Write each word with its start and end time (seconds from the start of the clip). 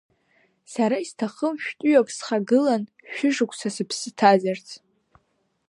Сара 0.73 0.95
исҭахым 1.03 1.55
шә-тәыҩак 1.63 2.07
схагылан 2.17 2.83
шәышықәса 3.13 3.69
сыԥсы 3.75 4.09
ҭазарц. 4.17 4.67